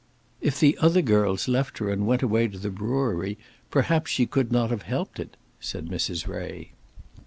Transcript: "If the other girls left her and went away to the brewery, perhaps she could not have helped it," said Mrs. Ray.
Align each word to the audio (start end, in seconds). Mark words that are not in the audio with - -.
"If 0.41 0.59
the 0.59 0.75
other 0.81 1.03
girls 1.03 1.47
left 1.47 1.77
her 1.77 1.91
and 1.91 2.07
went 2.07 2.23
away 2.23 2.47
to 2.47 2.57
the 2.57 2.71
brewery, 2.71 3.37
perhaps 3.69 4.09
she 4.09 4.25
could 4.25 4.51
not 4.51 4.71
have 4.71 4.81
helped 4.81 5.19
it," 5.19 5.37
said 5.59 5.89
Mrs. 5.89 6.27
Ray. 6.27 6.71